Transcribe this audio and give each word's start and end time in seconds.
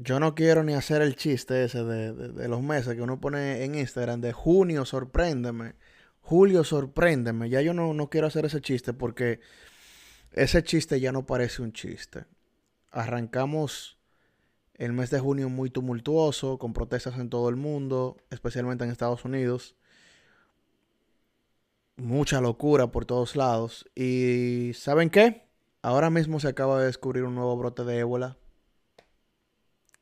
yo 0.00 0.20
no 0.20 0.34
quiero 0.34 0.62
ni 0.62 0.74
hacer 0.74 1.02
el 1.02 1.16
chiste 1.16 1.64
ese 1.64 1.82
de, 1.82 2.12
de, 2.12 2.48
los 2.48 2.62
meses 2.62 2.94
que 2.94 3.02
uno 3.02 3.20
pone 3.20 3.64
en 3.64 3.74
Instagram 3.74 4.20
de 4.20 4.32
junio, 4.32 4.84
sorpréndeme. 4.84 5.74
Julio, 6.20 6.62
sorpréndeme. 6.62 7.48
Ya 7.48 7.62
yo 7.62 7.74
no, 7.74 7.92
no 7.94 8.08
quiero 8.08 8.28
hacer 8.28 8.44
ese 8.44 8.60
chiste 8.60 8.92
porque 8.92 9.40
ese 10.32 10.62
chiste 10.62 11.00
ya 11.00 11.10
no 11.10 11.26
parece 11.26 11.62
un 11.62 11.72
chiste. 11.72 12.26
Arrancamos 12.92 13.98
el 14.74 14.92
mes 14.92 15.10
de 15.10 15.18
junio 15.18 15.48
muy 15.48 15.70
tumultuoso, 15.70 16.58
con 16.58 16.72
protestas 16.72 17.18
en 17.18 17.28
todo 17.28 17.48
el 17.48 17.56
mundo, 17.56 18.18
especialmente 18.30 18.84
en 18.84 18.90
Estados 18.90 19.24
Unidos. 19.24 19.74
Mucha 21.96 22.40
locura 22.40 22.92
por 22.92 23.04
todos 23.04 23.34
lados. 23.34 23.84
Y 23.96 24.72
¿saben 24.74 25.10
qué? 25.10 25.48
Ahora 25.82 26.10
mismo 26.10 26.38
se 26.38 26.48
acaba 26.48 26.78
de 26.78 26.86
descubrir 26.86 27.24
un 27.24 27.34
nuevo 27.34 27.56
brote 27.56 27.82
de 27.82 27.98
ébola 27.98 28.36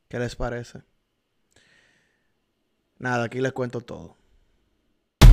¿Qué 0.08 0.20
les 0.20 0.36
parece? 0.36 0.82
Nada, 2.98 3.24
aquí 3.24 3.40
les 3.40 3.52
cuento 3.52 3.80
todo. 3.80 4.16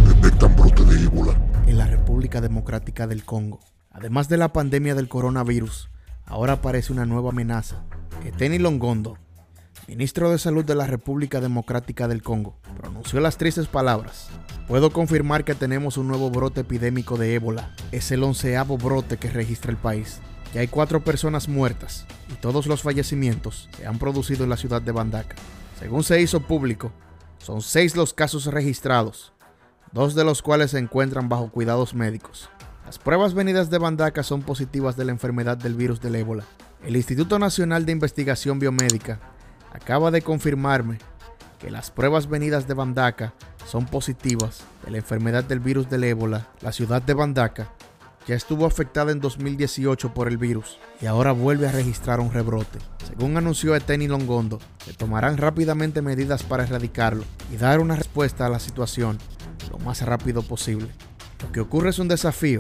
Detectan 0.04 0.56
brote 0.56 0.84
de 0.86 1.04
ébola. 1.04 1.34
En 1.68 1.78
la 1.78 1.86
República 1.86 2.42
Democrática 2.42 3.06
del 3.06 3.24
Congo. 3.24 3.60
Además 3.92 4.30
de 4.30 4.38
la 4.38 4.52
pandemia 4.52 4.96
del 4.96 5.10
coronavirus, 5.10 5.92
ahora 6.26 6.54
aparece 6.54 6.92
una 6.92 7.06
nueva 7.06 7.30
amenaza. 7.30 7.84
Eteni 8.26 8.58
Longondo, 8.58 9.20
ministro 9.88 10.32
de 10.32 10.40
Salud 10.40 10.66
de 10.66 10.74
la 10.74 10.88
República 10.88 11.40
Democrática 11.40 12.08
del 12.08 12.24
Congo, 12.24 12.58
pronunció 12.76 13.20
las 13.20 13.38
tristes 13.38 13.68
palabras. 13.68 14.30
Puedo 14.68 14.90
confirmar 14.90 15.44
que 15.44 15.54
tenemos 15.54 15.98
un 15.98 16.08
nuevo 16.08 16.32
brote 16.32 16.62
epidémico 16.62 17.18
de 17.18 17.36
ébola. 17.36 17.76
Es 17.92 18.12
el 18.12 18.24
onceavo 18.24 18.80
brote 18.80 19.18
que 19.18 19.30
registra 19.30 19.70
el 19.70 19.78
país. 19.78 20.20
Ya 20.54 20.62
hay 20.62 20.68
cuatro 20.68 21.04
personas 21.04 21.50
muertas 21.50 22.06
y 22.32 22.36
todos 22.36 22.68
los 22.68 22.84
fallecimientos 22.84 23.70
se 23.76 23.88
han 23.88 23.98
producido 23.98 24.44
en 24.44 24.52
la 24.52 24.58
ciudad 24.58 24.82
de 24.82 24.92
Bandaka. 24.92 25.36
Según 25.80 26.04
se 26.04 26.22
hizo 26.22 26.42
público, 26.42 26.92
son 27.40 27.62
seis 27.62 27.96
los 27.96 28.14
casos 28.14 28.46
registrados, 28.46 29.34
dos 29.92 30.14
de 30.14 30.24
los 30.24 30.44
cuales 30.44 30.72
se 30.72 30.78
encuentran 30.78 31.28
bajo 31.28 31.50
cuidados 31.50 31.96
médicos. 31.96 32.50
Las 32.86 33.00
pruebas 33.00 33.34
venidas 33.34 33.72
de 33.72 33.80
Bandaka 33.80 34.22
son 34.22 34.44
positivas 34.44 34.96
de 34.96 35.06
la 35.06 35.12
enfermedad 35.12 35.58
del 35.58 35.74
virus 35.74 36.00
del 36.00 36.16
ébola. 36.16 36.44
El 36.84 36.98
Instituto 36.98 37.40
Nacional 37.40 37.86
de 37.86 37.94
Investigación 37.94 38.60
Biomédica 38.60 39.20
acaba 39.74 40.12
de 40.12 40.22
confirmarme 40.22 41.00
que 41.60 41.72
las 41.72 41.90
pruebas 41.90 42.30
venidas 42.30 42.68
de 42.68 42.76
Bandaka 42.76 43.34
son 43.66 43.86
positivas 43.86 44.64
de 44.86 44.92
la 44.92 44.98
enfermedad 44.98 45.44
del 45.44 45.60
virus 45.60 45.90
del 45.90 46.04
ébola. 46.04 46.48
La 46.62 46.72
ciudad 46.72 47.02
de 47.02 47.14
Bandaka 47.16 47.70
ya 48.28 48.36
estuvo 48.36 48.66
afectada 48.66 49.12
en 49.12 49.20
2018 49.20 50.14
por 50.14 50.28
el 50.28 50.38
virus 50.38 50.78
y 51.02 51.06
ahora 51.06 51.32
vuelve 51.32 51.68
a 51.68 51.72
registrar 51.72 52.20
un 52.20 52.32
rebrote. 52.32 52.80
Según 53.08 53.36
anunció 53.38 53.76
Eteni 53.76 54.08
Longondo, 54.08 54.60
se 54.86 54.94
tomarán 54.94 55.38
rápidamente 55.38 56.02
medidas 56.02 56.44
para 56.44 56.64
erradicarlo 56.64 57.24
y 57.52 57.58
dar 57.58 57.80
una 57.80 57.96
respuesta 57.96 58.46
a 58.46 58.50
la 58.50 58.60
situación 58.60 59.18
lo 59.70 59.78
más 59.80 60.02
rápido 60.02 60.42
posible. 60.42 60.88
Lo 61.42 61.52
que 61.52 61.60
ocurre 61.60 61.90
es 61.90 62.00
un 62.00 62.08
desafío, 62.08 62.60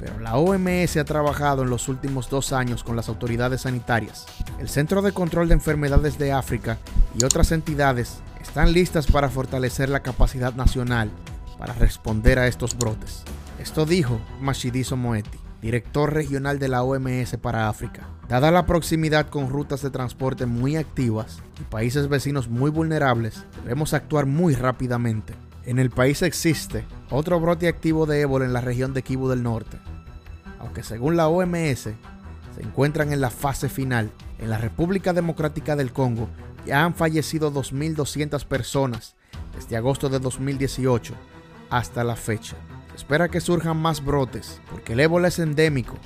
pero 0.00 0.18
la 0.18 0.36
OMS 0.36 0.96
ha 0.96 1.04
trabajado 1.04 1.62
en 1.62 1.70
los 1.70 1.88
últimos 1.88 2.28
dos 2.28 2.52
años 2.52 2.82
con 2.82 2.96
las 2.96 3.08
autoridades 3.08 3.62
sanitarias. 3.62 4.26
El 4.58 4.68
Centro 4.68 5.02
de 5.02 5.12
Control 5.12 5.48
de 5.48 5.54
Enfermedades 5.54 6.18
de 6.18 6.32
África 6.32 6.78
y 7.18 7.24
otras 7.24 7.52
entidades 7.52 8.18
están 8.40 8.72
listas 8.72 9.06
para 9.06 9.28
fortalecer 9.28 9.88
la 9.88 10.00
capacidad 10.00 10.54
nacional 10.54 11.10
para 11.58 11.74
responder 11.74 12.38
a 12.38 12.46
estos 12.46 12.76
brotes. 12.76 13.22
Esto 13.60 13.84
dijo 13.84 14.18
Mashidiso 14.40 14.96
Moeti, 14.96 15.38
director 15.60 16.14
regional 16.14 16.58
de 16.58 16.68
la 16.68 16.82
OMS 16.82 17.36
para 17.36 17.68
África. 17.68 18.08
Dada 18.26 18.50
la 18.50 18.64
proximidad 18.64 19.28
con 19.28 19.50
rutas 19.50 19.82
de 19.82 19.90
transporte 19.90 20.46
muy 20.46 20.76
activas 20.76 21.40
y 21.60 21.64
países 21.64 22.08
vecinos 22.08 22.48
muy 22.48 22.70
vulnerables, 22.70 23.44
debemos 23.62 23.92
actuar 23.92 24.24
muy 24.24 24.54
rápidamente. 24.54 25.34
En 25.66 25.78
el 25.78 25.90
país 25.90 26.22
existe 26.22 26.86
otro 27.10 27.38
brote 27.38 27.68
activo 27.68 28.06
de 28.06 28.22
ébola 28.22 28.46
en 28.46 28.54
la 28.54 28.62
región 28.62 28.94
de 28.94 29.02
Kivu 29.02 29.28
del 29.28 29.42
Norte. 29.42 29.76
Aunque 30.58 30.82
según 30.82 31.18
la 31.18 31.28
OMS 31.28 31.82
se 31.82 32.62
encuentran 32.62 33.12
en 33.12 33.20
la 33.20 33.28
fase 33.28 33.68
final, 33.68 34.10
en 34.38 34.48
la 34.48 34.56
República 34.56 35.12
Democrática 35.12 35.76
del 35.76 35.92
Congo 35.92 36.30
ya 36.64 36.82
han 36.82 36.94
fallecido 36.94 37.52
2.200 37.52 38.42
personas 38.46 39.16
desde 39.54 39.76
agosto 39.76 40.08
de 40.08 40.18
2018 40.18 41.12
hasta 41.68 42.04
la 42.04 42.16
fecha 42.16 42.56
espera 43.00 43.30
que 43.30 43.40
surjan 43.40 43.78
más 43.78 44.04
brotes, 44.04 44.60
porque 44.70 44.92
el 44.92 45.00
ébola 45.00 45.28
es 45.28 45.38
endémico 45.38 45.96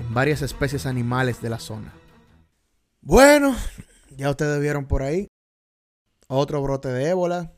en 0.00 0.14
varias 0.14 0.40
especies 0.40 0.86
animales 0.86 1.42
de 1.42 1.50
la 1.50 1.58
zona. 1.58 1.92
Bueno, 3.02 3.54
ya 4.16 4.30
ustedes 4.30 4.58
vieron 4.58 4.86
por 4.86 5.02
ahí 5.02 5.28
otro 6.26 6.62
brote 6.62 6.88
de 6.88 7.10
ébola. 7.10 7.52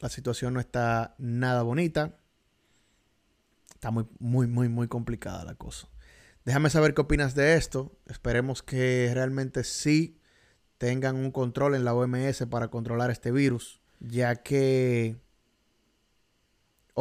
La 0.00 0.08
situación 0.08 0.54
no 0.54 0.60
está 0.60 1.16
nada 1.18 1.62
bonita. 1.62 2.18
Está 3.74 3.90
muy, 3.90 4.06
muy, 4.20 4.46
muy, 4.46 4.68
muy 4.68 4.86
complicada 4.86 5.44
la 5.44 5.56
cosa. 5.56 5.88
Déjame 6.44 6.70
saber 6.70 6.94
qué 6.94 7.00
opinas 7.00 7.34
de 7.34 7.56
esto. 7.56 7.98
Esperemos 8.06 8.62
que 8.62 9.10
realmente 9.12 9.64
sí 9.64 10.20
tengan 10.78 11.16
un 11.16 11.32
control 11.32 11.74
en 11.74 11.84
la 11.84 11.94
OMS 11.94 12.46
para 12.48 12.68
controlar 12.68 13.10
este 13.10 13.32
virus, 13.32 13.80
ya 13.98 14.36
que 14.36 15.16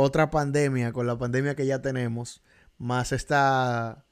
otra 0.02 0.30
pandemia, 0.30 0.94
con 0.94 1.08
la 1.08 1.18
pandemia 1.18 1.56
que 1.56 1.66
ya 1.66 1.82
tenemos, 1.82 2.42
más 2.78 3.12
esta 3.12 4.06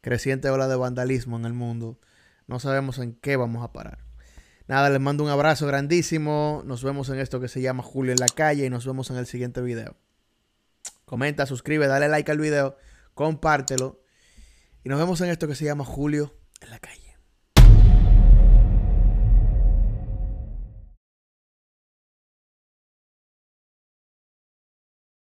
creciente 0.00 0.50
ola 0.50 0.66
de 0.66 0.76
vandalismo 0.76 1.36
en 1.36 1.44
el 1.44 1.52
mundo, 1.52 2.00
no 2.48 2.58
sabemos 2.58 2.98
en 2.98 3.14
qué 3.14 3.36
vamos 3.36 3.62
a 3.64 3.72
parar. 3.72 3.98
Nada, 4.66 4.90
les 4.90 5.00
mando 5.00 5.22
un 5.22 5.30
abrazo 5.30 5.68
grandísimo. 5.68 6.62
Nos 6.64 6.82
vemos 6.82 7.08
en 7.10 7.20
esto 7.20 7.40
que 7.40 7.46
se 7.46 7.60
llama 7.60 7.84
Julio 7.84 8.10
en 8.10 8.18
la 8.18 8.26
calle 8.26 8.66
y 8.66 8.70
nos 8.70 8.84
vemos 8.84 9.10
en 9.10 9.16
el 9.16 9.26
siguiente 9.26 9.60
video. 9.62 9.96
Comenta, 11.04 11.46
suscribe, 11.46 11.86
dale 11.86 12.08
like 12.08 12.30
al 12.32 12.38
video, 12.38 12.76
compártelo. 13.14 14.00
Y 14.82 14.88
nos 14.88 14.98
vemos 14.98 15.20
en 15.20 15.30
esto 15.30 15.46
que 15.46 15.54
se 15.54 15.64
llama 15.64 15.84
Julio 15.84 16.34
en 16.60 16.70
la 16.70 16.80
calle. 16.80 17.05